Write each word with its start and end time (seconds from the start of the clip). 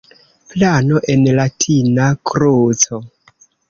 Plano 0.53 1.03
en 1.17 1.29
latina 1.41 2.11
kruco. 2.33 3.05